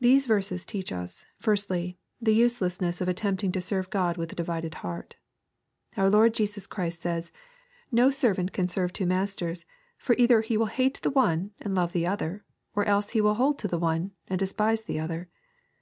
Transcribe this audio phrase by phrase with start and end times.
[0.00, 4.34] These verses teach us, firstly, the uselessness of attempt^ ing to serve God with a
[4.34, 5.16] divided heart.
[5.98, 7.30] Our Lord Jesus Christ says,"
[7.92, 9.66] No servant can serve two masters:
[9.98, 13.34] for either he will hate the one and love the other: or else he will
[13.34, 15.28] hold to the one and despise the other.